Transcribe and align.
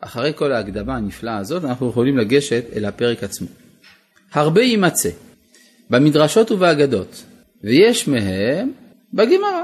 אחרי 0.00 0.32
כל 0.36 0.52
ההקדמה 0.52 0.96
הנפלאה 0.96 1.36
הזאת, 1.36 1.64
אנחנו 1.64 1.88
יכולים 1.88 2.18
לגשת 2.18 2.64
אל 2.76 2.84
הפרק 2.84 3.24
עצמו. 3.24 3.48
הרבה 4.32 4.62
יימצא 4.62 5.10
במדרשות 5.90 6.50
ובאגדות, 6.50 7.24
ויש 7.64 8.08
מהם 8.08 8.70
בגמרא, 9.14 9.62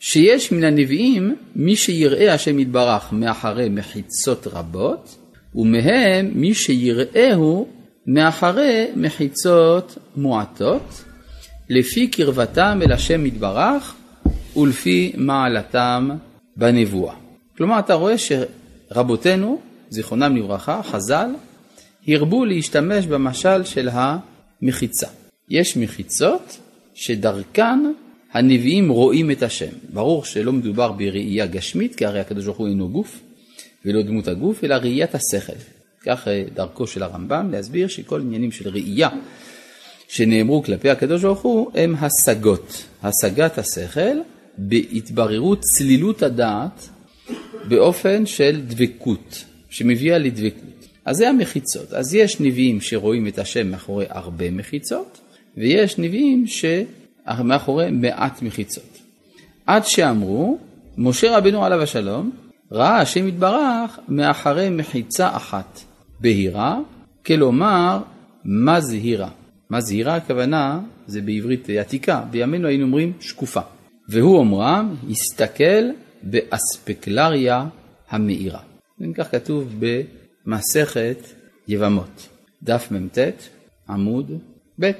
שיש 0.00 0.52
מן 0.52 0.64
הנביאים 0.64 1.36
מי 1.56 1.76
שיראה 1.76 2.34
השם 2.34 2.58
יתברך 2.58 3.12
מאחרי 3.12 3.68
מחיצות 3.68 4.46
רבות, 4.46 5.16
ומהם 5.54 6.30
מי 6.34 6.54
שיראהו 6.54 7.68
מאחרי 8.06 8.86
מחיצות 8.96 9.98
מועטות, 10.16 11.04
לפי 11.68 12.08
קרבתם 12.08 12.80
אל 12.82 12.92
השם 12.92 13.26
יתברך 13.26 13.94
ולפי 14.56 15.12
מעלתם 15.16 16.08
בנבואה. 16.56 17.14
כלומר, 17.56 17.78
אתה 17.78 17.94
רואה 17.94 18.18
שרבותינו, 18.94 19.60
זיכרונם 19.90 20.36
לברכה, 20.36 20.80
חז"ל, 20.82 21.30
הרבו 22.08 22.44
להשתמש 22.44 23.06
במשל 23.06 23.64
של 23.64 23.88
המחיצה. 23.92 25.06
יש 25.48 25.76
מחיצות 25.76 26.58
שדרכן 26.94 27.78
הנביאים 28.32 28.88
רואים 28.88 29.30
את 29.30 29.42
השם. 29.42 29.72
ברור 29.92 30.24
שלא 30.24 30.52
מדובר 30.52 30.92
בראייה 30.92 31.46
גשמית, 31.46 31.94
כי 31.94 32.06
הרי 32.06 32.20
הקדוש 32.20 32.44
ברוך 32.44 32.58
הוא 32.58 32.68
אינו 32.68 32.88
גוף, 32.88 33.20
ולא 33.84 34.02
דמות 34.02 34.28
הגוף, 34.28 34.64
אלא 34.64 34.74
ראיית 34.74 35.14
השכל. 35.14 35.58
כך 36.06 36.28
אה, 36.28 36.44
דרכו 36.54 36.86
של 36.86 37.02
הרמב"ם 37.02 37.50
להסביר 37.52 37.88
שכל 37.88 38.20
עניינים 38.20 38.52
של 38.52 38.68
ראייה 38.68 39.08
שנאמרו 40.08 40.62
כלפי 40.62 40.90
הקדוש 40.90 41.22
ברוך 41.22 41.40
הוא 41.40 41.70
הם 41.74 41.94
השגות. 42.00 42.84
השגת 43.02 43.58
השכל 43.58 44.18
בהתבררות 44.58 45.60
צלילות 45.60 46.22
הדעת 46.22 46.88
באופן 47.68 48.26
של 48.26 48.60
דבקות, 48.66 49.44
שמביאה 49.70 50.18
לדבקות. 50.18 50.88
אז 51.04 51.16
זה 51.16 51.28
המחיצות. 51.28 51.92
אז 51.92 52.14
יש 52.14 52.40
נביאים 52.40 52.80
שרואים 52.80 53.26
את 53.26 53.38
השם 53.38 53.70
מאחורי 53.70 54.04
הרבה 54.08 54.50
מחיצות, 54.50 55.20
ויש 55.56 55.98
נביאים 55.98 56.44
שמאחורי 56.46 57.90
מעט 57.90 58.42
מחיצות. 58.42 58.98
עד 59.66 59.84
שאמרו, 59.84 60.58
משה 60.98 61.36
רבנו 61.38 61.64
עליו 61.64 61.82
השלום, 61.82 62.30
ראה 62.72 63.00
השם 63.00 63.28
יתברך 63.28 63.98
מאחרי 64.08 64.70
מחיצה 64.70 65.36
אחת 65.36 65.80
בהירה, 66.20 66.78
כלומר 67.26 67.98
מזהירה. 68.44 69.28
מזהירה 69.70 70.16
הכוונה, 70.16 70.80
זה 71.06 71.20
בעברית 71.20 71.70
עתיקה, 71.70 72.22
בימינו 72.30 72.68
היינו 72.68 72.84
אומרים 72.84 73.12
שקופה. 73.20 73.60
והוא 74.08 74.38
אומרם, 74.38 74.94
הסתכל 75.10 75.90
באספקלריה 76.22 77.64
המאירה. 78.10 78.60
וכך 79.00 79.30
כתוב 79.30 79.74
במסכת 80.46 81.18
יבמות, 81.68 82.28
דף 82.62 82.88
מ"ט, 82.90 83.18
עמוד 83.88 84.30
ב'. 84.80 84.90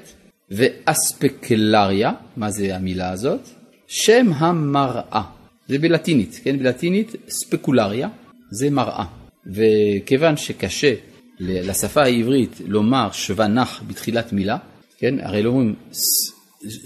ואספקלריה, 0.51 2.11
מה 2.37 2.51
זה 2.51 2.75
המילה 2.75 3.11
הזאת? 3.11 3.41
שם 3.87 4.27
המראה. 4.35 5.21
זה 5.67 5.77
בלטינית, 5.79 6.39
כן? 6.43 6.59
בלטינית 6.59 7.11
ספקולריה 7.29 8.09
זה 8.51 8.69
מראה. 8.69 9.05
וכיוון 9.45 10.37
שקשה 10.37 10.93
לשפה 11.39 12.01
העברית 12.01 12.61
לומר 12.67 13.11
שוונח 13.11 13.83
בתחילת 13.87 14.33
מילה, 14.33 14.57
כן? 14.97 15.15
הרי 15.19 15.43
לא 15.43 15.49
אומרים 15.49 15.75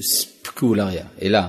ספקולריה, 0.02 1.06
אלא 1.22 1.40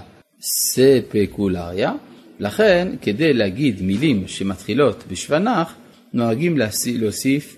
ספקולריה, 0.40 1.92
לכן 2.38 2.88
כדי 3.02 3.32
להגיד 3.32 3.82
מילים 3.82 4.28
שמתחילות 4.28 5.04
בשוונח, 5.10 5.74
נוהגים 6.12 6.58
להוסיף 6.86 7.56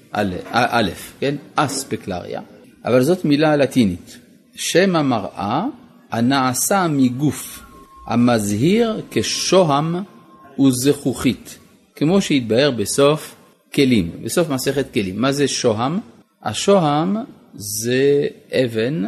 א', 0.52 0.90
כן? 1.20 1.34
אספקלריה, 1.54 2.40
אבל 2.84 3.02
זאת 3.02 3.24
מילה 3.24 3.56
לטינית. 3.56 4.18
שם 4.54 4.96
המראה 4.96 5.64
הנעשה 6.10 6.86
מגוף 6.90 7.62
המזהיר 8.06 9.02
כשוהם 9.10 9.96
וזכוכית, 10.60 11.58
כמו 11.96 12.20
שהתבהר 12.20 12.70
בסוף 12.70 13.34
כלים, 13.74 14.10
בסוף 14.24 14.50
מסכת 14.50 14.92
כלים. 14.94 15.20
מה 15.20 15.32
זה 15.32 15.48
שוהם? 15.48 15.98
השוהם 16.42 17.16
זה 17.54 18.26
אבן 18.52 19.04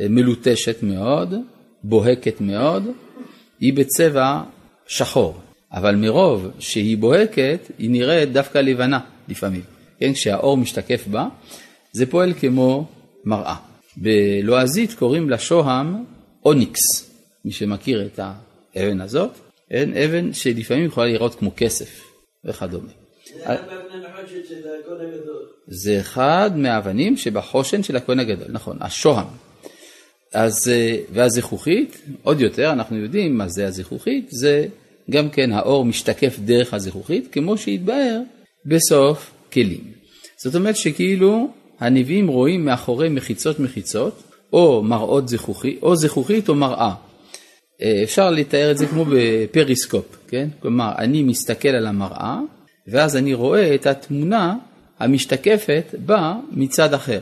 מלוטשת 0.00 0.82
מאוד, 0.82 1.34
בוהקת 1.84 2.40
מאוד, 2.40 2.86
היא 3.60 3.72
בצבע 3.74 4.42
שחור, 4.90 5.34
אבל 5.72 5.96
מרוב 5.96 6.46
שהיא 6.58 6.98
בוהקת, 6.98 7.60
היא 7.78 7.90
נראית 7.90 8.32
דווקא 8.32 8.58
לבנה 8.58 9.00
לפעמים. 9.28 9.62
כן, 9.98 10.12
כשהאור 10.12 10.56
משתקף 10.56 11.06
בה, 11.06 11.28
זה 11.92 12.06
פועל 12.06 12.32
כמו 12.40 12.86
מראה. 13.24 13.56
בלועזית 13.96 14.94
קוראים 14.94 15.30
לשוהם 15.30 16.04
אוניקס, 16.44 16.80
מי 17.44 17.52
שמכיר 17.52 18.06
את 18.06 18.20
האבן 18.22 19.00
הזאת, 19.00 19.30
אין 19.70 19.96
אבן 19.96 20.32
שלפעמים 20.32 20.84
יכולה 20.84 21.06
לראות 21.06 21.34
כמו 21.34 21.50
כסף 21.56 22.04
וכדומה. 22.44 22.92
זה 25.66 26.00
אחד 26.00 26.50
מהאבנים 26.56 27.16
שבחושן 27.16 27.82
של 27.82 27.96
הכהן 27.96 28.20
הגדול, 28.20 28.48
נכון, 28.48 28.76
השוהם. 28.80 29.26
אז, 30.34 30.68
אה, 30.68 30.96
והזכוכית, 31.12 32.02
עוד 32.22 32.40
יותר, 32.40 32.72
אנחנו 32.72 32.96
יודעים 32.96 33.38
מה 33.38 33.48
זה 33.48 33.66
הזכוכית, 33.66 34.26
זה 34.30 34.66
גם 35.10 35.30
כן 35.30 35.52
האור 35.52 35.84
משתקף 35.84 36.38
דרך 36.44 36.74
הזכוכית, 36.74 37.28
כמו 37.32 37.58
שהתבהר 37.58 38.20
בסוף 38.66 39.30
כלים. 39.52 39.92
זאת 40.42 40.54
אומרת 40.54 40.76
שכאילו 40.76 41.48
הנביאים 41.80 42.28
רואים 42.28 42.64
מאחורי 42.64 43.08
מחיצות 43.08 43.60
מחיצות, 43.60 44.22
או 44.52 44.82
מראות 44.82 45.28
זכוכית, 45.28 45.82
או 45.82 45.96
זכוכית 45.96 46.48
או 46.48 46.54
מראה. 46.54 46.94
אה, 47.82 48.00
אפשר 48.02 48.30
לתאר 48.30 48.70
את 48.70 48.78
זה 48.78 48.86
כמו 48.86 49.04
בפריסקופ, 49.10 50.16
כן? 50.28 50.48
כלומר, 50.60 50.92
אני 50.98 51.22
מסתכל 51.22 51.68
על 51.68 51.86
המראה, 51.86 52.40
ואז 52.88 53.16
אני 53.16 53.34
רואה 53.34 53.74
את 53.74 53.86
התמונה 53.86 54.56
המשתקפת 54.98 55.94
בה 56.06 56.34
מצד 56.52 56.94
אחר. 56.94 57.20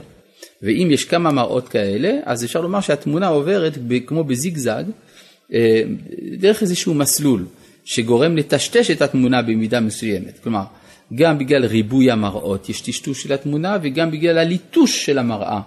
ואם 0.62 0.88
יש 0.90 1.04
כמה 1.04 1.30
מראות 1.32 1.68
כאלה, 1.68 2.18
אז 2.24 2.44
אפשר 2.44 2.60
לומר 2.60 2.80
שהתמונה 2.80 3.28
עוברת 3.28 3.78
כמו 4.06 4.24
בזיגזג, 4.24 4.84
אה, 5.52 5.82
דרך 6.38 6.62
איזשהו 6.62 6.94
מסלול, 6.94 7.46
שגורם 7.88 8.36
לטשטש 8.36 8.90
את 8.90 9.02
התמונה 9.02 9.42
במידה 9.42 9.80
מסוימת. 9.80 10.38
כלומר, 10.42 10.62
גם 11.14 11.38
בגלל 11.38 11.64
ריבוי 11.64 12.10
המראות 12.10 12.68
יש 12.68 12.80
טשטוש 12.80 13.22
של 13.22 13.32
התמונה, 13.32 13.76
וגם 13.82 14.10
בגלל 14.10 14.38
הליטוש 14.38 15.06
של 15.06 15.18
המראה 15.18 15.60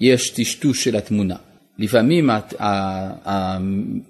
יש 0.00 0.30
טשטוש 0.30 0.84
של 0.84 0.96
התמונה. 0.96 1.36
לפעמים 1.78 2.30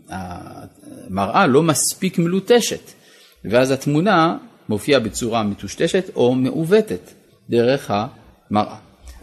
המראה 0.09 1.47
לא 1.47 1.63
מספיק 1.63 2.19
מלוטשת, 2.19 2.91
ואז 3.45 3.71
התמונה 3.71 4.37
מופיעה 4.69 5.01
בצורה 5.01 5.43
מטושטשת 5.43 6.11
או 6.15 6.35
מעוותת 6.35 7.11
דרך 7.51 7.91
המראה. 7.91 8.77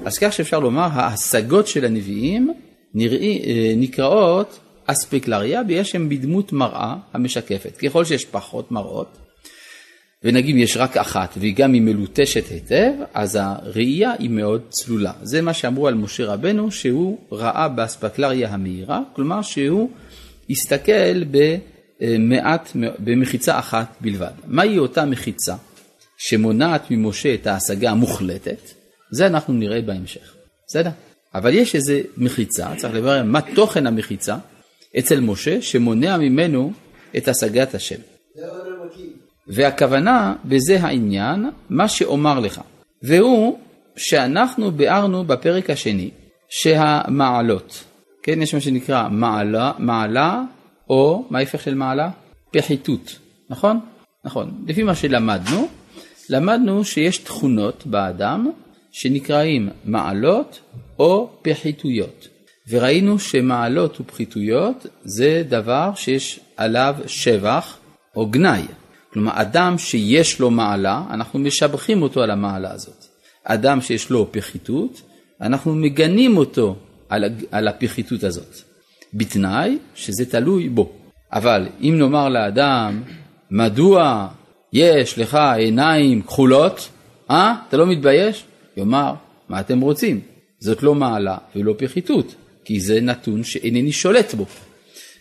אז 0.05 0.17
כך 0.17 0.33
שאפשר 0.33 0.59
לומר, 0.59 0.87
ההשגות 0.91 1.67
של 1.67 1.85
הנביאים 1.85 2.53
נראי, 2.93 3.41
אה, 3.45 3.73
נקראות 3.77 4.59
אספקלריה 4.85 5.63
בגלל 5.63 5.83
שהן 5.83 6.09
בדמות 6.09 6.53
מראה 6.53 6.95
המשקפת. 7.13 7.77
ככל 7.77 8.05
שיש 8.05 8.25
פחות 8.25 8.71
מראות, 8.71 9.17
ונגיד 10.23 10.55
יש 10.57 10.77
רק 10.77 10.97
אחת 10.97 11.33
והיא 11.37 11.55
גם 11.55 11.73
היא 11.73 11.81
מלוטשת 11.81 12.51
היטב, 12.51 12.91
אז 13.13 13.37
הראייה 13.41 14.13
היא 14.19 14.29
מאוד 14.29 14.61
צלולה. 14.69 15.11
זה 15.23 15.41
מה 15.41 15.53
שאמרו 15.53 15.87
על 15.87 15.93
משה 15.93 16.25
רבנו, 16.25 16.71
שהוא 16.71 17.19
ראה 17.31 17.67
באספקלריה 17.67 18.49
המהירה, 18.49 19.01
כלומר 19.13 19.41
שהוא 19.41 19.89
הסתכל 20.49 21.23
במעט, 21.23 22.71
במחיצה 22.99 23.59
אחת 23.59 23.95
בלבד. 24.01 24.31
מהי 24.47 24.77
אותה 24.77 25.05
מחיצה 25.05 25.55
שמונעת 26.17 26.91
ממשה 26.91 27.33
את 27.33 27.47
ההשגה 27.47 27.91
המוחלטת? 27.91 28.71
זה 29.11 29.27
אנחנו 29.27 29.53
נראה 29.53 29.81
בהמשך, 29.81 30.35
בסדר? 30.67 30.89
אבל 31.35 31.53
יש 31.53 31.75
איזה 31.75 32.01
מחיצה, 32.17 32.67
צריך 32.77 32.93
לברר 32.93 33.23
מה 33.23 33.41
תוכן 33.41 33.87
המחיצה 33.87 34.37
אצל 34.99 35.19
משה 35.19 35.61
שמונע 35.61 36.17
ממנו 36.17 36.73
את 37.17 37.27
השגת 37.27 37.75
השם. 37.75 37.99
והכוונה 39.47 40.35
בזה 40.45 40.79
העניין, 40.79 41.49
מה 41.69 41.87
שאומר 41.87 42.39
לך, 42.39 42.61
והוא 43.03 43.59
שאנחנו 43.95 44.71
ביארנו 44.71 45.23
בפרק 45.23 45.69
השני 45.69 46.09
שהמעלות, 46.49 47.83
כן, 48.23 48.41
יש 48.41 48.53
מה 48.53 48.61
שנקרא 48.61 49.09
מעלה, 49.09 49.71
מעלה 49.79 50.41
או 50.89 51.25
מה 51.29 51.39
ההפך 51.39 51.61
של 51.61 51.75
מעלה? 51.75 52.09
פחיתות, 52.51 53.19
נכון? 53.49 53.79
נכון. 54.25 54.63
לפי 54.67 54.83
מה 54.83 54.95
שלמדנו, 54.95 55.67
למדנו 56.29 56.85
שיש 56.85 57.17
תכונות 57.17 57.83
באדם 57.85 58.51
שנקראים 58.91 59.69
מעלות 59.85 60.59
או 60.99 61.29
פחיתויות. 61.41 62.27
וראינו 62.69 63.19
שמעלות 63.19 64.01
ופחיתויות 64.01 64.85
זה 65.03 65.43
דבר 65.49 65.91
שיש 65.95 66.39
עליו 66.57 66.95
שבח 67.07 67.77
או 68.15 68.25
גנאי. 68.25 68.61
כלומר, 69.13 69.31
אדם 69.35 69.77
שיש 69.77 70.39
לו 70.39 70.51
מעלה, 70.51 71.03
אנחנו 71.09 71.39
משבחים 71.39 72.01
אותו 72.01 72.23
על 72.23 72.31
המעלה 72.31 72.71
הזאת. 72.71 73.05
אדם 73.43 73.81
שיש 73.81 74.09
לו 74.09 74.31
פחיתות, 74.31 75.01
אנחנו 75.41 75.75
מגנים 75.75 76.37
אותו 76.37 76.75
על, 77.51 77.67
הפחיתות 77.67 78.23
הזאת, 78.23 78.55
בתנאי 79.13 79.77
שזה 79.95 80.25
תלוי 80.25 80.69
בו. 80.69 80.91
אבל 81.33 81.67
אם 81.81 81.95
נאמר 81.97 82.29
לאדם, 82.29 83.03
מדוע 83.51 84.27
יש 84.73 85.19
לך 85.19 85.35
עיניים 85.55 86.21
כחולות, 86.21 86.89
אה? 87.29 87.55
אתה 87.67 87.77
לא 87.77 87.85
מתבייש? 87.87 88.45
יאמר, 88.77 89.13
מה 89.49 89.59
אתם 89.59 89.79
רוצים? 89.79 90.19
זאת 90.59 90.83
לא 90.83 90.95
מעלה 90.95 91.37
ולא 91.55 91.73
פחיתות, 91.77 92.35
כי 92.65 92.79
זה 92.79 93.01
נתון 93.01 93.43
שאינני 93.43 93.91
שולט 93.91 94.33
בו. 94.33 94.45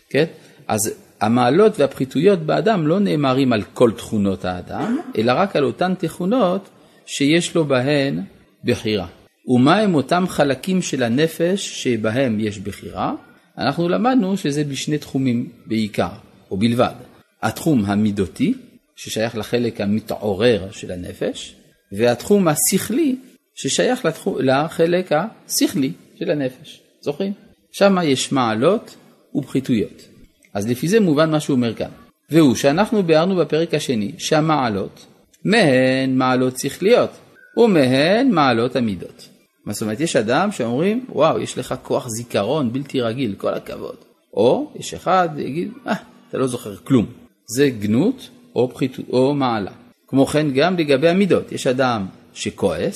כן? 0.09 0.25
אז 0.67 0.93
המעלות 1.21 1.79
והפחיתויות 1.79 2.39
באדם 2.39 2.87
לא 2.87 2.99
נאמרים 2.99 3.53
על 3.53 3.63
כל 3.73 3.91
תכונות 3.97 4.45
האדם, 4.45 4.97
אלא 5.17 5.31
רק 5.31 5.55
על 5.55 5.63
אותן 5.63 5.93
תכונות 5.97 6.69
שיש 7.05 7.55
לו 7.55 7.65
בהן 7.65 8.21
בחירה. 8.63 9.07
ומה 9.47 9.79
הם 9.79 9.95
אותם 9.95 10.25
חלקים 10.27 10.81
של 10.81 11.03
הנפש 11.03 11.83
שבהם 11.83 12.39
יש 12.39 12.59
בחירה? 12.59 13.13
אנחנו 13.57 13.89
למדנו 13.89 14.37
שזה 14.37 14.63
בשני 14.63 14.97
תחומים 14.97 15.49
בעיקר, 15.65 16.09
או 16.51 16.57
בלבד. 16.57 16.93
התחום 17.41 17.85
המידותי, 17.85 18.53
ששייך 18.95 19.37
לחלק 19.37 19.81
המתעורר 19.81 20.71
של 20.71 20.91
הנפש, 20.91 21.55
והתחום 21.91 22.47
השכלי, 22.47 23.15
ששייך 23.55 24.05
לתחום, 24.05 24.37
לחלק 24.39 25.11
השכלי 25.11 25.91
של 26.19 26.31
הנפש. 26.31 26.84
זוכרים? 27.05 27.33
שם 27.71 27.97
יש 28.03 28.31
מעלות 28.31 28.95
ופחיתויות. 29.35 30.07
אז 30.53 30.67
לפי 30.67 30.87
זה 30.87 30.99
מובן 30.99 31.31
מה 31.31 31.39
שהוא 31.39 31.55
אומר 31.55 31.73
כאן. 31.73 31.89
והוא 32.29 32.55
שאנחנו 32.55 33.03
ביארנו 33.03 33.35
בפרק 33.35 33.73
השני 33.73 34.11
שהמעלות, 34.17 35.05
מהן 35.45 36.15
מעלות 36.17 36.59
שכליות, 36.59 37.09
ומהן 37.57 38.31
מעלות 38.31 38.75
המידות. 38.75 39.29
זאת 39.69 39.81
אומרת, 39.81 39.99
יש 39.99 40.15
אדם 40.15 40.51
שאומרים, 40.51 41.05
וואו, 41.09 41.39
יש 41.39 41.57
לך 41.57 41.75
כוח 41.83 42.07
זיכרון 42.07 42.73
בלתי 42.73 43.01
רגיל, 43.01 43.35
כל 43.37 43.53
הכבוד. 43.53 43.95
או 44.33 44.71
יש 44.75 44.93
אחד 44.93 45.29
יגיד, 45.37 45.71
אה, 45.87 45.93
אתה 46.29 46.37
לא 46.37 46.47
זוכר 46.47 46.75
כלום. 46.75 47.05
זה 47.47 47.69
גנות 47.69 48.29
או, 48.55 48.69
פחיתות, 48.69 49.05
או 49.09 49.33
מעלה. 49.33 49.71
כמו 50.07 50.25
כן, 50.25 50.51
גם 50.51 50.77
לגבי 50.77 51.09
המידות, 51.09 51.51
יש 51.51 51.67
אדם 51.67 52.05
שכועס, 52.33 52.95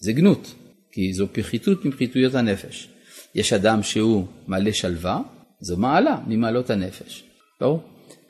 זה 0.00 0.12
גנות, 0.12 0.54
כי 0.92 1.12
זו 1.12 1.26
פחיתות 1.32 1.84
מפחיתויות 1.84 2.34
הנפש. 2.34 2.88
יש 3.34 3.52
אדם 3.52 3.82
שהוא 3.82 4.26
מלא 4.48 4.72
שלווה, 4.72 5.20
זו 5.60 5.76
מעלה 5.76 6.16
ממעלות 6.26 6.70
הנפש. 6.70 7.24
ברור? 7.60 7.80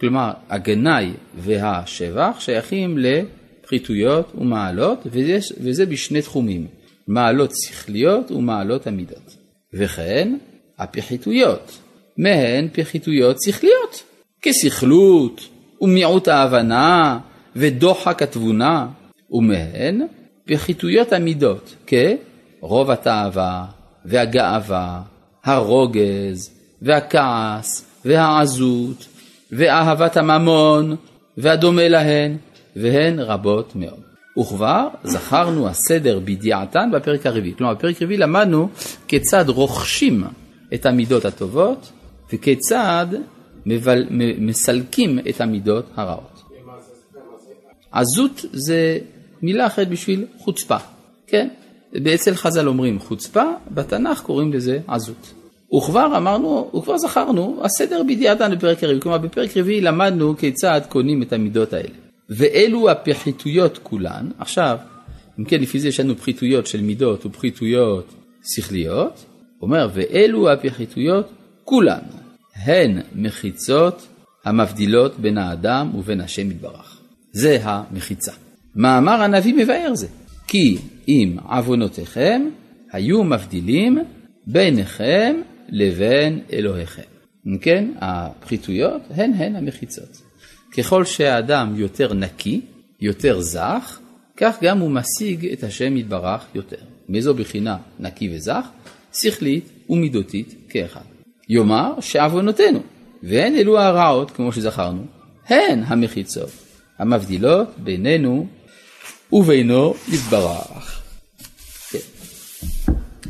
כלומר, 0.01 0.33
הגנאי 0.49 1.11
והשבח 1.37 2.37
שייכים 2.41 2.99
לפחיתויות 2.99 4.33
ומעלות, 4.35 4.99
וזה, 5.07 5.39
וזה 5.61 5.87
בשני 5.87 6.23
תחומים, 6.23 6.67
מעלות 7.09 7.53
שכליות 7.65 8.31
ומעלות 8.31 8.87
המידות. 8.87 9.37
וכן, 9.75 10.37
הפחיתויות, 10.79 11.79
מהן 12.19 12.69
פחיתויות 12.73 13.37
שכליות, 13.43 14.03
כסכלות 14.43 15.41
ומיעוט 15.81 16.29
ההבנה 16.29 17.19
ודוחק 17.57 18.23
התבונה, 18.23 18.87
ומהן 19.31 20.03
פחיתויות 20.47 21.13
המידות, 21.13 21.75
כרוב 21.87 22.91
התאווה 22.91 23.65
והגאווה, 24.05 25.03
הרוגז 25.45 26.51
והכעס 26.83 27.85
והעזות 28.05 29.07
ואהבת 29.53 30.17
הממון 30.17 30.97
והדומה 31.37 31.89
להן, 31.89 32.37
והן 32.77 33.19
רבות 33.19 33.73
מאוד. 33.77 34.01
וכבר 34.39 34.89
זכרנו 35.05 35.69
הסדר 35.69 36.19
בידיעתן 36.19 36.91
בפרק 36.93 37.27
הרביעי. 37.27 37.55
כלומר, 37.55 37.75
בפרק 37.75 38.03
הרביעי 38.03 38.19
למדנו 38.19 38.69
כיצד 39.09 39.49
רוכשים 39.49 40.25
את 40.75 40.87
המידות 40.87 41.25
הטובות 41.25 41.93
וכיצד 42.33 43.07
מבל... 43.67 44.07
מסלקים 44.39 45.19
את 45.29 45.41
המידות 45.41 45.87
הרעות. 45.97 46.43
עזות 47.93 48.45
זה 48.53 48.99
מילה 49.43 49.67
אחרת 49.67 49.89
בשביל 49.89 50.27
חוצפה, 50.39 50.77
כן? 51.27 51.49
אצל 52.15 52.35
חז"ל 52.35 52.69
אומרים 52.69 52.99
חוצפה, 52.99 53.45
בתנ"ך 53.71 54.21
קוראים 54.21 54.53
לזה 54.53 54.79
עזות. 54.89 55.35
וכבר 55.77 56.17
אמרנו, 56.17 56.71
וכבר 56.79 56.99
זכרנו, 56.99 57.61
הסדר 57.65 58.03
בידיעתן 58.03 58.55
בפרק 58.55 58.85
הרביעי, 58.85 59.01
כלומר 59.01 59.19
בפרק 59.19 59.57
רביעי 59.57 59.81
למדנו 59.81 60.37
כיצד 60.37 60.81
קונים 60.89 61.23
את 61.23 61.33
המידות 61.33 61.73
האלה. 61.73 61.95
ואלו 62.31 62.91
הפחיתויות 62.91 63.79
כולן, 63.83 64.31
עכשיו, 64.39 64.79
אם 65.39 65.45
כן 65.45 65.61
לפי 65.61 65.81
זה 65.81 65.89
יש 65.89 66.01
לנו 66.01 66.17
פחיתויות 66.17 66.67
של 66.67 66.81
מידות 66.81 67.27
ופחיתויות 67.27 68.15
שכליות, 68.45 69.25
אומר 69.63 69.89
ואלו 69.95 70.51
הפחיתויות 70.51 71.33
כולן, 71.65 72.01
הן 72.57 73.01
מחיצות 73.15 74.07
המבדילות 74.45 75.19
בין 75.19 75.39
האדם 75.39 75.95
ובין 75.95 76.21
השם 76.21 76.51
יתברך. 76.51 77.01
זה 77.33 77.59
המחיצה. 77.63 78.33
מאמר 78.77 79.23
הנביא 79.23 79.55
מבאר 79.55 79.95
זה, 79.95 80.07
כי 80.47 80.79
אם 81.09 81.37
עוונותיכם 81.49 82.43
היו 82.93 83.25
מבדילים 83.25 83.99
ביניכם 84.47 85.37
לבין 85.69 86.41
אלוהיכם. 86.53 87.03
אם 87.47 87.59
כן, 87.59 87.91
הפחיתויות 87.99 89.03
הן 89.11 89.33
הן 89.33 89.57
המחיצות. 89.57 90.23
ככל 90.79 91.05
שהאדם 91.05 91.75
יותר 91.77 92.15
נקי, 92.15 92.61
יותר 93.01 93.41
זך, 93.41 93.99
כך 94.37 94.57
גם 94.63 94.79
הוא 94.79 94.91
משיג 94.91 95.47
את 95.53 95.63
השם 95.63 95.97
יתברך 95.97 96.47
יותר. 96.55 96.77
מאיזו 97.09 97.35
בחינה 97.35 97.77
נקי 98.01 98.31
וזך? 98.35 98.69
שכלית 99.15 99.69
ומידותית 99.89 100.55
כאחד. 100.69 101.01
יאמר 101.49 102.01
שעוונותינו, 102.01 102.81
והן 103.23 103.55
אלו 103.55 103.79
הרעות, 103.79 104.31
כמו 104.31 104.53
שזכרנו, 104.53 105.03
הן 105.47 105.83
המחיצות, 105.87 106.51
המבדילות 106.99 107.69
בינינו 107.79 108.47
ובינו 109.33 109.95
יתברך. 110.09 111.03
כן. 111.91 111.99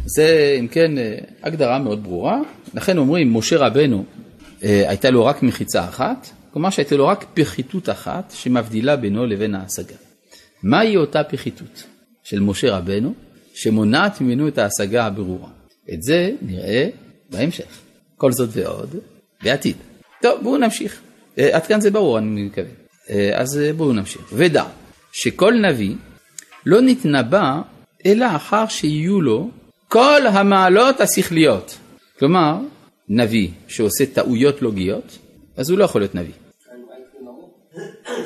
זה 0.06 0.56
אם 0.60 0.69
כן 0.69 0.90
הגדרה 1.43 1.78
מאוד 1.78 2.02
ברורה, 2.02 2.40
לכן 2.75 2.99
אומרים 2.99 3.37
משה 3.37 3.58
רבנו 3.58 4.04
אה, 4.64 4.88
הייתה 4.88 5.10
לו 5.10 5.25
רק 5.25 5.43
מחיצה 5.43 5.84
אחת, 5.84 6.28
כלומר 6.52 6.70
שהייתה 6.70 6.96
לו 6.96 7.06
רק 7.06 7.26
פחיתות 7.34 7.88
אחת 7.88 8.32
שמבדילה 8.37 8.96
בינו 8.96 9.26
לבין 9.26 9.54
ההשגה. 9.54 9.94
מהי 10.62 10.96
אותה 10.96 11.25
פחיתות 11.25 11.82
של 12.25 12.40
משה 12.40 12.76
רבנו 12.76 13.14
שמונעת 13.54 14.21
ממנו 14.21 14.49
את 14.49 14.59
ההשגה 14.59 15.06
הברורה? 15.06 15.49
את 15.92 16.02
זה 16.02 16.30
נראה 16.42 16.88
בהמשך. 17.30 17.78
כל 18.16 18.32
זאת 18.32 18.49
ועוד 18.52 18.97
בעתיד. 19.42 19.76
טוב, 20.23 20.40
בואו 20.42 20.59
נמשיך. 20.59 21.00
אה, 21.38 21.56
עד 21.56 21.66
כאן 21.66 21.80
זה 21.80 21.90
ברור, 21.90 22.18
אני 22.18 22.42
מקווה. 22.42 22.71
אה, 23.11 23.30
אז 23.40 23.61
בואו 23.76 23.92
נמשיך. 23.92 24.32
ודע 24.32 24.64
שכל 25.12 25.54
נביא 25.54 25.95
לא 26.66 26.81
נתנבא 26.81 27.61
אלא 28.07 28.26
אחר 28.37 28.66
שיהיו 28.69 29.21
לו 29.21 29.50
כל 29.88 30.26
המעלות 30.26 31.00
השכליות. 31.00 31.78
כלומר, 32.19 32.57
נביא 33.09 33.49
שעושה 33.69 34.07
טעויות 34.07 34.62
לוגיות, 34.62 35.19
אז 35.57 35.71
הוא 35.71 35.78
לא 35.78 35.85
יכול 35.85 36.00
להיות 36.00 36.14
נביא. 36.14 36.33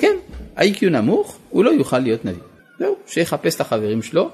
כן, 0.01 0.17
ה-IQ 0.57 0.87
נמוך, 0.91 1.39
הוא 1.51 1.65
לא 1.65 1.71
יוכל 1.71 1.99
להיות 1.99 2.25
נביא. 2.25 2.43
זהו, 2.79 2.97
שיחפש 3.07 3.55
את 3.55 3.61
החברים 3.61 4.03
שלו. 4.03 4.31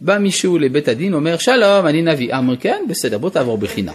בא 0.00 0.18
מישהו 0.18 0.58
לבית 0.58 0.88
הדין, 0.88 1.14
אומר, 1.14 1.36
שלום, 1.38 1.86
אני 1.86 2.02
נביא. 2.02 2.34
אמר, 2.34 2.56
כן, 2.56 2.84
בסדר, 2.88 3.18
בוא 3.18 3.30
תעבור 3.30 3.58
בחינה. 3.58 3.92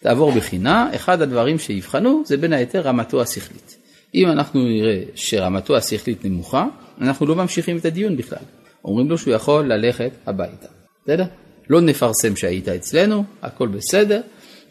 תעבור 0.00 0.32
בחינה, 0.32 0.90
אחד 0.94 1.22
הדברים 1.22 1.58
שיבחנו 1.58 2.22
זה 2.26 2.36
בין 2.36 2.52
היתר 2.52 2.80
רמתו 2.80 3.22
השכלית. 3.22 3.76
אם 4.14 4.28
אנחנו 4.28 4.64
נראה 4.64 5.02
שרמתו 5.14 5.76
השכלית 5.76 6.24
נמוכה, 6.24 6.66
אנחנו 7.00 7.26
לא 7.26 7.34
ממשיכים 7.34 7.76
את 7.76 7.84
הדיון 7.84 8.16
בכלל. 8.16 8.42
אומרים 8.84 9.10
לו 9.10 9.18
שהוא 9.18 9.34
יכול 9.34 9.72
ללכת 9.72 10.10
הביתה. 10.26 10.66
בסדר? 11.04 11.24
לא 11.70 11.80
נפרסם 11.80 12.36
שהיית 12.36 12.68
אצלנו, 12.68 13.24
הכל 13.42 13.68
בסדר, 13.68 14.20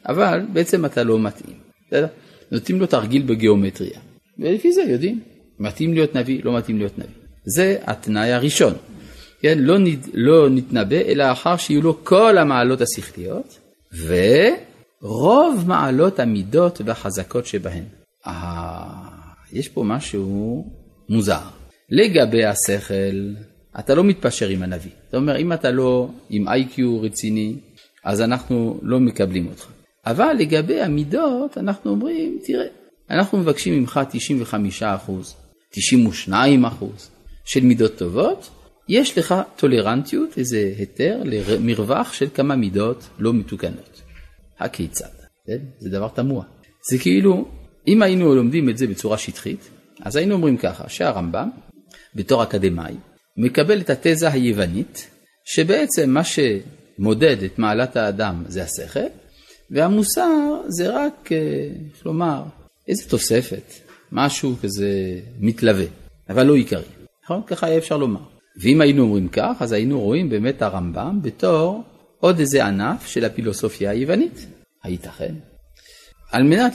אבל 0.05 0.41
בעצם 0.53 0.85
אתה 0.85 1.03
לא 1.03 1.19
מתאים. 1.19 1.55
בסדר? 1.87 2.07
נותנים 2.51 2.79
לו 2.79 2.87
תרגיל 2.87 3.21
בגיאומטריה. 3.21 3.99
ולפי 4.39 4.71
זה 4.71 4.81
יודעים, 4.81 5.19
מתאים 5.59 5.93
להיות 5.93 6.15
נביא, 6.15 6.41
לא 6.43 6.57
מתאים 6.57 6.77
להיות 6.77 6.97
נביא. 6.97 7.15
זה 7.45 7.77
התנאי 7.85 8.31
הראשון. 8.31 8.73
כן, 9.41 9.59
לא, 9.59 9.77
נת, 9.79 10.07
לא 10.13 10.49
נתנבא, 10.49 10.95
אלא 10.95 11.31
אחר 11.31 11.57
שיהיו 11.57 11.81
לו 11.81 12.05
כל 12.05 12.37
המעלות 12.37 12.81
השכליות, 12.81 13.59
ורוב 14.05 15.63
מעלות 15.67 16.19
המידות 16.19 16.81
והחזקות 16.85 17.45
שבהן. 17.45 17.83
אה, 18.27 19.11
יש 19.51 19.69
פה 19.69 19.83
משהו 19.83 20.65
מוזר. 21.09 21.60
לגבי 21.91 22.45
השכל, 22.45 23.33
אתה 23.79 23.95
לא 23.95 24.03
מתפשר 24.03 24.47
עם 24.47 24.63
הנביא. 24.63 24.91
זאת 25.05 25.15
אומרת, 25.15 25.39
אם 25.39 25.53
אתה 25.53 25.71
לא 25.71 26.09
עם 26.29 26.47
איי-קיו 26.47 27.01
רציני, 27.01 27.55
אז 28.03 28.21
אנחנו 28.21 28.79
לא 28.81 28.99
מקבלים 28.99 29.47
אותך. 29.47 29.67
אבל 30.05 30.33
לגבי 30.39 30.81
המידות, 30.81 31.57
אנחנו 31.57 31.91
אומרים, 31.91 32.39
תראה, 32.45 32.65
אנחנו 33.09 33.37
מבקשים 33.37 33.79
ממך 33.79 33.99
95% 35.07 35.11
92 35.69 36.65
אחוז 36.65 37.09
של 37.45 37.63
מידות 37.63 37.97
טובות, 37.97 38.49
יש 38.89 39.17
לך 39.17 39.35
טולרנטיות, 39.55 40.37
איזה 40.37 40.73
היתר 40.77 41.21
למרווח 41.25 42.13
של 42.13 42.27
כמה 42.33 42.55
מידות 42.55 43.09
לא 43.19 43.33
מתוקנות. 43.33 44.01
הכיצד? 44.59 45.05
כן? 45.47 45.57
זה 45.79 45.89
דבר 45.89 46.07
תמוה. 46.07 46.43
זה 46.89 46.97
כאילו, 46.97 47.45
אם 47.87 48.01
היינו 48.01 48.35
לומדים 48.35 48.69
את 48.69 48.77
זה 48.77 48.87
בצורה 48.87 49.17
שטחית, 49.17 49.69
אז 50.01 50.15
היינו 50.15 50.35
אומרים 50.35 50.57
ככה, 50.57 50.89
שהרמב"ם, 50.89 51.49
בתור 52.15 52.43
אקדמאי, 52.43 52.93
מקבל 53.37 53.81
את 53.81 53.89
התזה 53.89 54.29
היוונית, 54.29 55.09
שבעצם 55.45 56.09
מה 56.09 56.21
שמודד 56.23 57.43
את 57.43 57.59
מעלת 57.59 57.95
האדם 57.95 58.43
זה 58.47 58.63
השכל, 58.63 58.99
והמוסר 59.71 60.61
זה 60.67 60.89
רק, 60.89 61.31
אה, 61.31 61.37
איך 61.95 62.05
לומר, 62.05 62.43
איזה 62.87 63.09
תוספת, 63.09 63.73
משהו 64.11 64.55
כזה 64.61 65.19
מתלווה, 65.39 65.85
אבל 66.29 66.43
לא 66.43 66.55
עיקרי. 66.55 66.83
נכון? 67.23 67.41
ככה 67.47 67.67
היה 67.67 67.77
אפשר 67.77 67.97
לומר. 67.97 68.21
ואם 68.61 68.81
היינו 68.81 69.03
אומרים 69.03 69.27
כך, 69.27 69.55
אז 69.59 69.71
היינו 69.71 70.01
רואים 70.01 70.29
באמת 70.29 70.61
הרמב"ם 70.61 71.19
בתור 71.21 71.83
עוד 72.19 72.39
איזה 72.39 72.65
ענף 72.65 73.07
של 73.07 73.25
הפילוסופיה 73.25 73.91
היוונית. 73.91 74.45
הייתכן? 74.83 75.35
על 76.31 76.43
מנת 76.43 76.73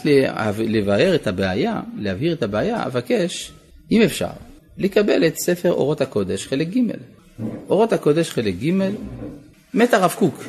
לבאר 0.59 1.15
את 1.15 1.27
הבעיה, 1.27 1.81
להבהיר 1.99 2.33
את 2.33 2.43
הבעיה, 2.43 2.87
אבקש, 2.87 3.53
אם 3.91 4.03
אפשר, 4.03 4.31
לקבל 4.79 5.27
את 5.27 5.37
ספר 5.39 5.73
אורות 5.73 6.01
הקודש 6.01 6.47
חלק 6.47 6.69
ג'. 6.69 6.81
אורות 7.69 7.93
הקודש 7.93 8.31
חלק 8.31 8.55
ג', 8.55 8.73
מת 9.75 9.95
הרב 9.95 10.15
קוק. 10.19 10.45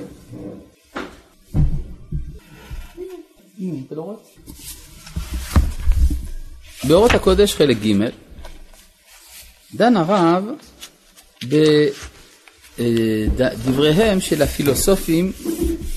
באורות 6.84 7.12
הקודש 7.12 7.55
חלק 7.55 7.77
ג' 7.77 7.93
דן 9.75 9.98
הרב 9.98 10.43
בדבריהם 12.77 14.19
של 14.19 14.41
הפילוסופים 14.41 15.31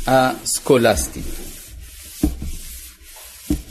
הסקולסטיים. 0.07 1.25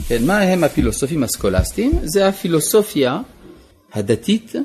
כן, 0.07 0.25
מה 0.25 0.39
הם 0.39 0.63
הפילוסופים 0.63 1.23
הסקולסטיים? 1.23 1.91
זה 2.03 2.27
הפילוסופיה 2.27 3.21
הדתית 3.93 4.55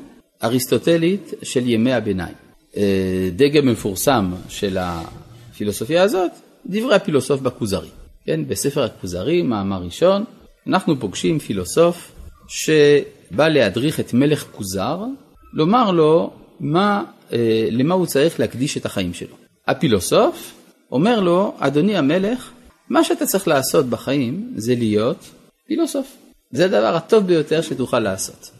אריסטוטלית 0.43 1.33
של 1.43 1.69
ימי 1.69 1.93
הביניים. 1.93 2.35
אה, 2.77 3.29
דגם 3.35 3.67
מפורסם 3.67 4.31
של 4.49 4.77
הפילוסופיה 4.79 6.03
הזאת, 6.03 6.31
דברי 6.65 6.95
הפילוסוף 6.95 7.41
בכוזרי. 7.41 7.89
כן, 8.25 8.47
בספר 8.47 8.83
הכוזרי, 8.83 9.41
מאמר 9.41 9.81
ראשון, 9.83 10.23
אנחנו 10.67 10.99
פוגשים 10.99 11.39
פילוסוף 11.39 12.11
שבא 12.47 13.47
להדריך 13.47 13.99
את 13.99 14.13
מלך 14.13 14.45
כוזר, 14.51 14.99
לומר 15.53 15.91
לו 15.91 16.31
מה, 16.59 17.03
אה, 17.33 17.67
למה 17.71 17.95
הוא 17.95 18.05
צריך 18.05 18.39
להקדיש 18.39 18.77
את 18.77 18.85
החיים 18.85 19.13
שלו. 19.13 19.35
הפילוסוף 19.67 20.53
אומר 20.91 21.19
לו, 21.19 21.55
אדוני 21.59 21.97
המלך, 21.97 22.51
מה 22.89 23.03
שאתה 23.03 23.25
צריך 23.25 23.47
לעשות 23.47 23.85
בחיים 23.85 24.53
זה 24.55 24.75
להיות 24.75 25.29
פילוסוף. 25.67 26.17
זה 26.51 26.65
הדבר 26.65 26.95
הטוב 26.95 27.27
ביותר 27.27 27.61
שתוכל 27.61 27.99
לעשות. 27.99 28.51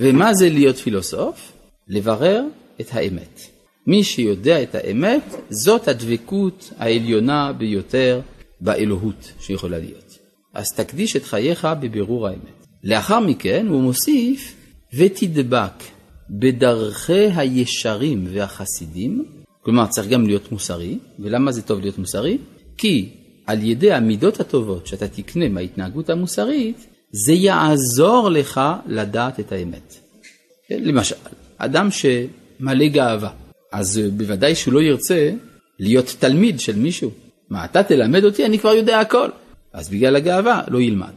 ומה 0.00 0.34
זה 0.34 0.48
להיות 0.48 0.76
פילוסוף? 0.76 1.52
לברר 1.88 2.44
את 2.80 2.86
האמת. 2.92 3.40
מי 3.86 4.04
שיודע 4.04 4.62
את 4.62 4.74
האמת, 4.74 5.22
זאת 5.50 5.88
הדבקות 5.88 6.72
העליונה 6.78 7.52
ביותר 7.52 8.20
באלוהות 8.60 9.32
שיכולה 9.40 9.78
להיות. 9.78 10.18
אז 10.54 10.72
תקדיש 10.72 11.16
את 11.16 11.24
חייך 11.24 11.68
בבירור 11.80 12.28
האמת. 12.28 12.66
לאחר 12.84 13.20
מכן 13.20 13.66
הוא 13.66 13.82
מוסיף, 13.82 14.54
ותדבק 14.94 15.82
בדרכי 16.30 17.28
הישרים 17.36 18.26
והחסידים, 18.32 19.24
כלומר 19.62 19.86
צריך 19.86 20.08
גם 20.08 20.26
להיות 20.26 20.52
מוסרי, 20.52 20.98
ולמה 21.18 21.52
זה 21.52 21.62
טוב 21.62 21.80
להיות 21.80 21.98
מוסרי? 21.98 22.38
כי 22.76 23.08
על 23.46 23.62
ידי 23.62 23.92
המידות 23.92 24.40
הטובות 24.40 24.86
שאתה 24.86 25.08
תקנה 25.08 25.48
מההתנהגות 25.48 26.10
המוסרית, 26.10 26.86
זה 27.12 27.32
יעזור 27.32 28.28
לך 28.30 28.60
לדעת 28.86 29.40
את 29.40 29.52
האמת. 29.52 29.94
למשל, 30.70 31.14
אדם 31.58 31.88
שמלא 31.90 32.88
גאווה, 32.88 33.30
אז 33.72 34.00
בוודאי 34.16 34.54
שהוא 34.54 34.74
לא 34.74 34.82
ירצה 34.82 35.30
להיות 35.78 36.16
תלמיד 36.18 36.60
של 36.60 36.76
מישהו. 36.76 37.10
מה, 37.50 37.64
אתה 37.64 37.82
תלמד 37.82 38.24
אותי? 38.24 38.46
אני 38.46 38.58
כבר 38.58 38.74
יודע 38.74 39.00
הכל. 39.00 39.28
אז 39.72 39.88
בגלל 39.88 40.16
הגאווה 40.16 40.62
לא 40.68 40.80
ילמד. 40.80 41.12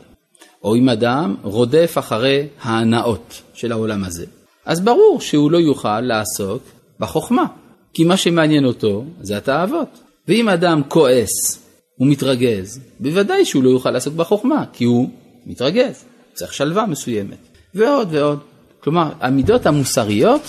או 0.64 0.76
אם 0.76 0.90
אדם 0.90 1.36
רודף 1.42 1.96
אחרי 2.00 2.48
ההנאות 2.62 3.42
של 3.54 3.72
העולם 3.72 4.04
הזה, 4.04 4.26
אז 4.66 4.82
ברור 4.82 5.22
שהוא 5.22 5.52
לא 5.52 5.58
יוכל 5.58 6.02
לעסוק 6.02 6.64
בחוכמה, 7.00 7.46
כי 7.94 8.04
מה 8.04 8.18
שמעניין 8.18 8.66
אותו 8.66 9.04
זה 9.22 9.38
התאוות. 9.38 9.88
ואם 10.28 10.50
אדם 10.50 10.82
כועס 10.88 11.60
ומתרגז, 12.00 12.80
בוודאי 13.00 13.46
שהוא 13.46 13.64
לא 13.64 13.70
יוכל 13.70 13.92
לעסוק 13.92 14.14
בחוכמה, 14.14 14.66
כי 14.74 14.84
הוא 14.84 15.10
מתרגז, 15.46 16.06
צריך 16.34 16.54
שלווה 16.54 16.86
מסוימת, 16.86 17.38
ועוד 17.76 18.08
ועוד. 18.12 18.40
כלומר, 18.80 19.12
המידות 19.20 19.66
המוסריות 19.66 20.42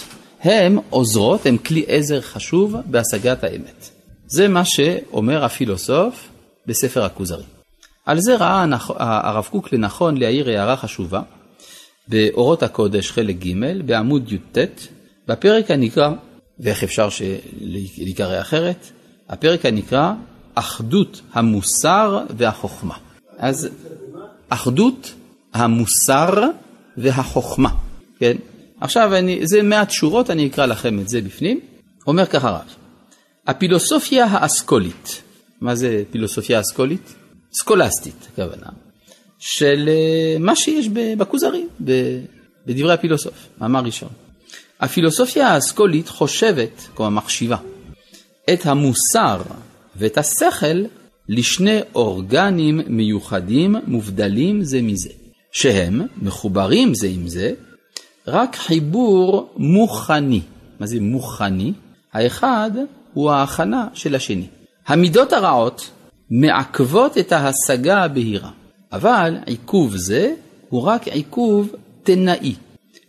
הן 0.42 0.78
עוזרות, 0.90 1.46
הן 1.46 1.56
כלי 1.58 1.84
עזר 1.87 2.20
חשוב 2.20 2.76
בהשגת 2.87 3.44
האמת. 3.44 3.88
זה 4.26 4.49
מה 4.49 4.64
שאומר 4.64 5.44
הפילוסוף 5.44 6.28
בספר 6.66 7.04
הכוזרי. 7.04 7.42
על 8.06 8.20
זה 8.20 8.37
ראה 8.37 8.64
הרב 8.99 9.49
קוק 9.50 9.72
לנכון 9.72 10.16
להעיר 10.16 10.49
הערה 10.49 10.76
חשובה 10.76 11.22
באורות 12.08 12.62
הקודש 12.62 13.11
חלק 13.11 13.37
ג' 13.37 13.82
בעמוד 13.87 14.32
י"ט 14.32 14.58
בפרק 15.28 15.70
הנקרא, 15.70 16.11
ואיך 16.61 16.84
אפשר 16.84 17.08
להיקרא 17.61 18.40
אחרת? 18.40 18.90
הפרק 19.28 19.66
הנקרא 19.66 20.12
אחדות 20.54 21.20
המוסר 21.32 22.25
והחוכמה. 22.37 22.94
אז 23.38 23.68
אחדות 24.52 25.14
המוסר 25.54 26.30
והחוכמה, 26.97 27.71
כן? 28.18 28.37
עכשיו 28.80 29.14
אני, 29.14 29.47
זה 29.47 29.62
מעט 29.62 29.90
שורות, 29.90 30.30
אני 30.30 30.47
אקרא 30.47 30.66
לכם 30.66 30.99
את 30.99 31.09
זה 31.09 31.21
בפנים. 31.21 31.61
אומר 32.06 32.26
ככה 32.26 32.50
רב, 32.50 32.75
הפילוסופיה 33.47 34.25
האסכולית, 34.25 35.23
מה 35.61 35.75
זה 35.75 36.02
פילוסופיה 36.11 36.61
אסכולית? 36.61 37.14
סקולסטית, 37.52 38.28
הכוונה, 38.32 38.66
של 39.38 39.88
אה, 39.88 40.37
מה 40.40 40.56
שיש 40.56 40.88
בכוזרי, 41.18 41.66
בדברי 42.66 42.92
הפילוסוף, 42.92 43.49
מאמר 43.61 43.80
ראשון. 43.80 44.09
הפילוסופיה 44.80 45.49
האסכולית 45.49 46.09
חושבת, 46.09 46.88
כלומר 46.94 47.11
מחשיבה, 47.11 47.56
את 48.52 48.66
המוסר 48.66 49.42
ואת 49.97 50.18
השכל 50.18 50.85
לשני 51.35 51.81
אורגנים 51.95 52.81
מיוחדים 52.87 53.77
מובדלים 53.87 54.65
זה 54.65 54.83
מזה, 54.83 55.09
שהם 55.53 56.03
מחוברים 56.23 56.95
זה 56.95 57.07
עם 57.07 57.29
זה, 57.29 57.53
רק 58.27 58.57
חיבור 58.57 59.55
מוכני. 59.57 60.41
מה 60.81 60.87
זה 60.87 61.01
מוכני? 61.01 61.73
האחד 62.12 62.71
הוא 63.15 63.31
ההכנה 63.31 63.89
של 63.95 64.15
השני. 64.15 64.47
המידות 64.87 65.33
הרעות 65.33 65.91
מעכבות 66.31 67.19
את 67.19 67.33
ההשגה 67.33 68.05
הבהירה, 68.05 68.51
אבל 68.93 69.37
עיכוב 69.47 69.97
זה 69.97 70.35
הוא 70.69 70.83
רק 70.83 71.09
עיכוב 71.09 71.75
תנאי. 72.03 72.55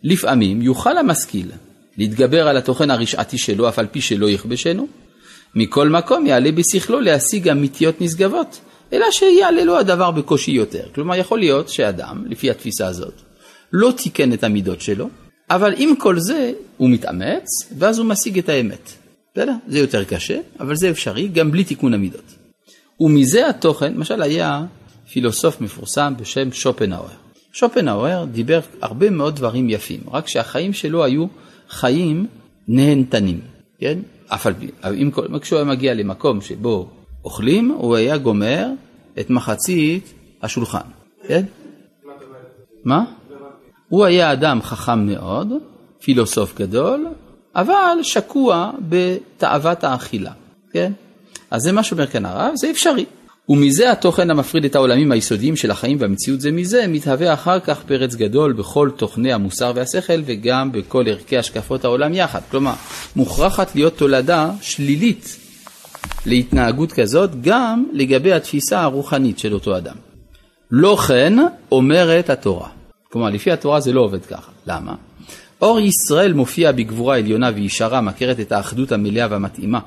לפעמים 0.02 0.62
יוכל 0.62 0.98
המשכיל 0.98 1.50
להתגבר 1.98 2.48
על 2.48 2.56
התוכן 2.56 2.90
הרשעתי 2.90 3.38
שלו 3.38 3.68
אף 3.68 3.78
על 3.78 3.86
פי 3.86 4.00
שלא 4.00 4.30
יכבשנו, 4.30 4.86
מכל 5.54 5.88
מקום 5.88 6.26
יעלה 6.26 6.52
בשכלו 6.52 7.00
להשיג 7.00 7.48
אמיתיות 7.48 8.00
נשגבות, 8.00 8.60
אלא 8.92 9.06
שיעלה 9.10 9.64
לו 9.64 9.78
הדבר 9.78 10.10
בקושי 10.10 10.50
יותר. 10.50 10.86
כלומר, 10.94 11.16
יכול 11.16 11.38
להיות 11.38 11.68
שאדם, 11.68 12.24
לפי 12.28 12.50
התפיסה 12.50 12.86
הזאת, 12.86 13.14
לא 13.72 13.92
תיקן 13.96 14.32
את 14.32 14.44
המידות 14.44 14.80
שלו, 14.80 15.08
אבל 15.50 15.74
עם 15.76 15.96
כל 15.96 16.18
זה 16.18 16.52
הוא 16.76 16.90
מתאמץ, 16.90 17.46
ואז 17.78 17.98
הוא 17.98 18.06
משיג 18.06 18.38
את 18.38 18.48
האמת. 18.48 18.90
בסדר? 19.34 19.52
זה 19.68 19.78
יותר 19.78 20.04
קשה, 20.04 20.38
אבל 20.60 20.76
זה 20.76 20.90
אפשרי 20.90 21.28
גם 21.28 21.50
בלי 21.50 21.64
תיקון 21.64 21.94
המידות. 21.94 22.34
ומזה 23.00 23.48
התוכן, 23.48 23.94
למשל 23.94 24.22
היה 24.22 24.64
פילוסוף 25.12 25.60
מפורסם 25.60 26.14
בשם 26.18 26.52
שופנהאואר. 26.52 27.08
שופנהאואר 27.52 28.24
דיבר 28.24 28.60
הרבה 28.82 29.10
מאוד 29.10 29.36
דברים 29.36 29.70
יפים, 29.70 30.00
רק 30.12 30.28
שהחיים 30.28 30.72
שלו 30.72 31.04
היו 31.04 31.26
חיים 31.68 32.26
נהנתנים, 32.68 33.40
כן? 33.78 33.98
אף 34.28 34.46
על 34.46 34.54
פי, 34.54 34.70
אם 34.94 35.10
כשהוא 35.40 35.56
היה 35.56 35.64
מגיע 35.64 35.94
למקום 35.94 36.40
שבו 36.40 36.88
אוכלים, 37.24 37.70
הוא 37.70 37.96
היה 37.96 38.18
גומר 38.18 38.66
את 39.20 39.30
מחצית 39.30 40.12
השולחן, 40.42 40.88
כן? 41.28 41.44
מה? 42.84 43.04
הוא 43.88 44.04
היה 44.04 44.32
אדם 44.32 44.62
חכם 44.62 45.06
מאוד, 45.06 45.52
פילוסוף 46.00 46.58
גדול, 46.58 47.06
אבל 47.56 47.98
שקוע 48.02 48.70
בתאוות 48.88 49.84
האכילה, 49.84 50.32
כן? 50.70 50.92
אז 51.50 51.62
זה 51.62 51.72
מה 51.72 51.82
שאומר 51.82 52.06
כאן 52.06 52.24
הרב, 52.26 52.52
זה 52.54 52.70
אפשרי. 52.70 53.04
ומזה 53.48 53.92
התוכן 53.92 54.30
המפריד 54.30 54.64
את 54.64 54.74
העולמים 54.74 55.12
היסודיים 55.12 55.56
של 55.56 55.70
החיים 55.70 55.96
והמציאות 56.00 56.40
זה 56.40 56.52
מזה, 56.52 56.86
מתהווה 56.88 57.34
אחר 57.34 57.60
כך 57.60 57.82
פרץ 57.86 58.14
גדול 58.14 58.52
בכל 58.52 58.90
תוכני 58.96 59.32
המוסר 59.32 59.72
והשכל 59.74 60.20
וגם 60.26 60.72
בכל 60.72 61.04
ערכי 61.08 61.38
השקפות 61.38 61.84
העולם 61.84 62.14
יחד. 62.14 62.40
כלומר, 62.50 62.72
מוכרחת 63.16 63.74
להיות 63.74 63.96
תולדה 63.96 64.50
שלילית 64.60 65.36
להתנהגות 66.26 66.92
כזאת 66.92 67.30
גם 67.40 67.84
לגבי 67.92 68.32
התפיסה 68.32 68.80
הרוחנית 68.80 69.38
של 69.38 69.54
אותו 69.54 69.76
אדם. 69.76 69.96
לא 70.70 70.96
כן 70.96 71.38
אומרת 71.72 72.30
התורה. 72.30 72.68
כלומר, 73.12 73.30
לפי 73.30 73.52
התורה 73.52 73.80
זה 73.80 73.92
לא 73.92 74.00
עובד 74.00 74.24
ככה. 74.24 74.50
למה? 74.66 74.94
אור 75.62 75.80
ישראל 75.80 76.32
מופיע 76.32 76.72
בגבורה 76.72 77.18
עליונה 77.18 77.50
וישרה, 77.54 78.00
מכרת 78.00 78.40
את 78.40 78.52
האחדות 78.52 78.92
המלאה 78.92 79.26
והמתאימה. 79.30 79.78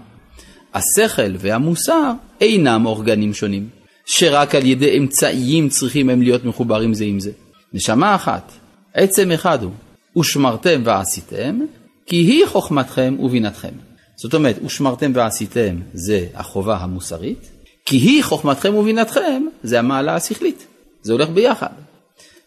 השכל 0.78 1.36
והמוסר 1.40 2.12
אינם 2.42 2.86
אורגנים 2.86 3.34
שונים, 3.34 3.70
שרק 4.06 4.56
על 4.56 4.66
ידי 4.66 4.98
אמצעים 4.98 5.70
צריכים 5.70 6.10
הם 6.10 6.22
להיות 6.22 6.46
מחוברים 6.46 6.94
זה 6.94 7.04
עם 7.04 7.20
זה. 7.20 7.32
נשמה 7.74 8.16
אחת, 8.16 8.52
עצם 8.94 9.32
אחד 9.32 9.64
הוא, 9.64 9.72
ושמרתם 10.18 10.82
ועשיתם, 10.86 11.60
כי 12.06 12.16
היא 12.16 12.46
חוכמתכם 12.46 13.16
ובינתכם. 13.20 13.74
זאת 14.16 14.34
אומרת, 14.34 14.60
ושמרתם 14.66 15.12
ועשיתם 15.16 15.76
זה 15.94 16.26
החובה 16.36 16.78
המוסרית, 16.78 17.50
כי 17.86 17.98
היא 17.98 18.24
חוכמתכם 18.24 18.76
ובינתכם 18.76 19.44
זה 19.64 19.80
המעלה 19.80 20.16
השכלית. 20.16 20.68
זה 21.02 21.14
הולך 21.14 21.30
ביחד. 21.30 21.68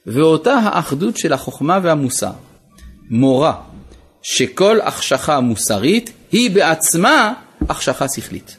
ואותה 0.07 0.55
האחדות 0.55 1.17
של 1.17 1.33
החוכמה 1.33 1.79
והמוסר 1.83 2.33
מורה 3.11 3.55
שכל 4.23 4.81
החשכה 4.81 5.41
מוסרית 5.41 6.13
היא 6.33 6.51
בעצמה 6.51 7.33
החשכה 7.71 8.07
שכלית. 8.09 8.57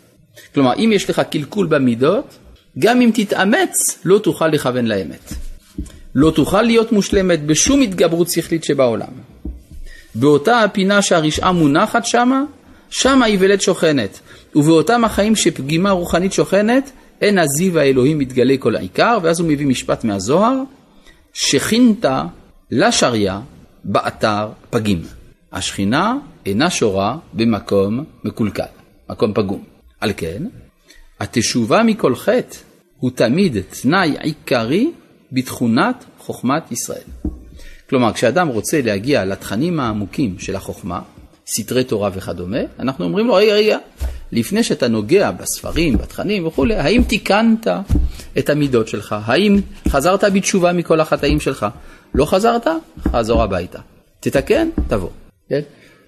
כלומר, 0.54 0.74
אם 0.74 0.92
יש 0.94 1.10
לך 1.10 1.20
קלקול 1.20 1.68
במידות, 1.68 2.38
גם 2.80 3.02
אם 3.02 3.12
תתאמץ, 3.14 4.00
לא 4.06 4.18
תוכל 4.20 4.48
לכוון 4.48 4.86
לאמת. 4.86 5.34
לא 6.16 6.32
תוכל 6.32 6.62
להיות 6.62 6.92
מושלמת 6.92 7.46
בשום 7.46 7.82
התגברות 7.82 8.30
שכלית 8.30 8.64
שבעולם. 8.64 9.12
באותה 10.16 10.64
הפינה 10.64 11.02
שהרשעה 11.02 11.52
מונחת 11.52 12.06
שמה, 12.06 12.44
שם 12.90 13.22
האיוולת 13.22 13.62
שוכנת. 13.62 14.20
ובאותם 14.56 15.04
החיים 15.04 15.36
שפגימה 15.36 15.92
רוחנית 15.92 16.34
שוכנת, 16.34 16.92
אין 17.22 17.38
הזיו 17.38 17.80
האלוהים 17.80 18.18
מתגלה 18.18 18.58
כל 18.60 18.76
העיקר, 18.76 19.18
ואז 19.22 19.40
הוא 19.40 19.50
מביא 19.50 19.68
משפט 19.68 20.04
מהזוהר, 20.04 20.56
שכינת 21.34 22.06
לשריה 22.72 23.40
באתר 23.84 24.48
פגים. 24.70 25.02
השכינה 25.52 26.16
אינה 26.46 26.70
שורה 26.70 27.18
במקום 27.34 28.04
מקולקל, 28.24 28.64
מקום 29.12 29.34
פגום. 29.34 29.64
על 30.00 30.12
כן, 30.18 30.44
התשובה 31.20 31.84
מכל 31.84 32.16
חטא 32.16 32.58
הוא 32.98 33.12
תמיד 33.16 33.58
תנאי 33.82 34.16
עיקרי 34.20 34.92
בתכונת 35.32 36.06
חוכמת 36.18 36.72
ישראל. 36.72 37.04
כלומר, 37.90 38.14
כשאדם 38.14 38.48
רוצה 38.48 38.82
להגיע 38.82 39.26
לתכנים 39.26 39.80
העמוקים 39.80 40.40
של 40.40 40.56
החוכמה, 40.56 41.02
סתרי 41.48 41.84
תורה 41.84 42.10
וכדומה, 42.14 42.58
אנחנו 42.80 43.06
אומרים 43.06 43.28
לו, 43.28 43.34
רגע, 43.34 43.54
רגע, 43.54 43.78
לפני 44.32 44.64
שאתה 44.64 44.88
נוגע 44.88 45.32
בספרים, 45.32 45.98
בתכנים 45.98 46.48
וכולי, 46.48 46.76
האם 46.76 47.04
תיקנת 47.08 47.68
את 48.38 48.50
המידות 48.50 48.88
שלך? 48.88 49.16
האם 49.26 49.62
חזרת 49.88 50.24
בתשובה 50.24 50.74
מכל 50.74 51.00
החטאים 51.00 51.40
שלך? 51.40 51.66
לא 52.16 52.26
חזרת? 52.26 52.68
חזור 53.12 53.44
הביתה. 53.44 53.80
תתקן, 54.20 54.70
תבוא. 54.88 55.10
כן? 55.50 55.62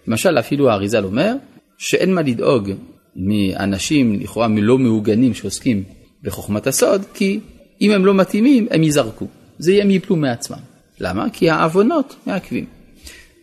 למשל, 0.08 0.40
אפילו 0.40 0.70
האריזל 0.70 1.04
אומר 1.04 1.34
שאין 1.78 2.14
מה 2.14 2.22
לדאוג 2.22 2.72
מאנשים 3.16 4.20
לכאורה 4.20 4.48
לא 4.48 4.78
מעוגנים 4.78 5.34
שעוסקים 5.34 5.84
בחוכמת 6.24 6.68
הסוד, 6.68 7.02
כי 7.14 7.40
אם 7.82 7.92
הם 7.92 8.06
לא 8.06 8.14
מתאימים, 8.14 8.68
הם 8.72 8.84
ייזרקו. 8.84 9.28
זה 9.60 9.80
הם 9.82 9.92
ייפלו 9.92 10.16
מעצמם. 10.16 10.58
למה? 11.00 11.30
כי 11.30 11.50
העוונות 11.50 12.16
מעכבים. 12.26 12.66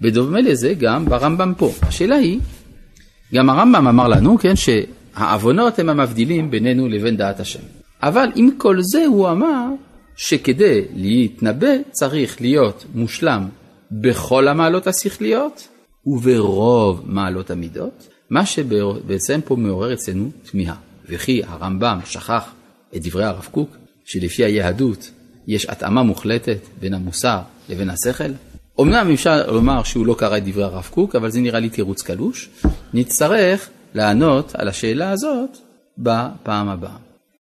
בדומה 0.01 0.41
לזה 0.41 0.75
גם 0.75 1.05
ברמב"ם 1.05 1.53
פה. 1.57 1.73
השאלה 1.83 2.17
היא, 2.17 2.41
גם 3.35 3.51
הרמב"ם 3.51 3.89
אמר 3.89 4.09
לנו, 4.09 4.39
כן, 4.39 4.55
שהעוונות 4.57 5.79
הם 5.79 5.89
המבדילים 5.89 6.51
בינינו 6.51 6.89
לבין 6.89 7.17
דעת 7.17 7.41
השם. 7.41 7.61
אבל 8.03 8.29
עם 8.35 8.51
כל 8.59 8.77
זה 8.81 9.07
הוא 9.07 9.31
אמר 9.31 9.67
שכדי 10.17 10.83
להתנבא 10.95 11.73
צריך 11.91 12.41
להיות 12.41 12.85
מושלם 12.95 13.49
בכל 13.93 14.49
המעלות 14.49 14.87
השכליות 14.87 15.69
וברוב 16.07 17.03
מעלות 17.05 17.51
המידות, 17.51 18.09
מה 18.31 18.47
שבעצם 18.47 19.41
פה 19.45 19.57
מעורר 19.57 19.93
אצלנו 19.93 20.31
תמיהה. 20.51 20.75
וכי 21.09 21.43
הרמב"ם 21.47 21.99
שכח 22.05 22.51
את 22.97 23.07
דברי 23.07 23.25
הרב 23.25 23.49
קוק, 23.51 23.77
שלפי 24.05 24.45
היהדות 24.45 25.11
יש 25.47 25.67
התאמה 25.67 26.03
מוחלטת 26.03 26.59
בין 26.81 26.95
המוסר 26.95 27.39
לבין 27.69 27.91
השכל? 27.91 28.33
אמנם 28.81 29.11
אפשר 29.13 29.53
לומר 29.53 29.83
שהוא 29.83 30.07
לא 30.07 30.15
קרא 30.19 30.37
את 30.37 30.45
דברי 30.45 30.65
הרב 30.65 30.89
קוק, 30.91 31.17
אבל 31.17 31.31
זה 31.31 31.41
נראה 31.41 31.61
לי 31.61 31.69
תירוץ 31.69 32.03
קלוש. 32.03 32.51
נצטרך 32.95 33.69
לענות 33.95 34.55
על 34.55 34.69
השאלה 34.69 35.11
הזאת 35.11 35.59
בפעם 35.99 36.69
הבאה. 36.69 37.10